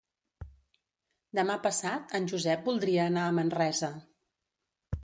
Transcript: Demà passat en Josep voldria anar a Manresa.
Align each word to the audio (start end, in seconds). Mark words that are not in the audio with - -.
Demà 1.41 1.57
passat 1.67 2.17
en 2.21 2.27
Josep 2.33 2.65
voldria 2.71 3.05
anar 3.13 3.29
a 3.29 3.39
Manresa. 3.43 3.93